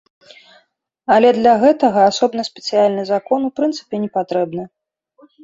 Але 1.15 1.29
для 1.39 1.51
гэтага 1.63 2.01
асобны 2.13 2.43
спецыяльны 2.49 3.03
закон 3.13 3.39
у 3.51 3.53
прынцыпе 3.61 3.95
не 4.09 4.11
патрэбны. 4.19 4.63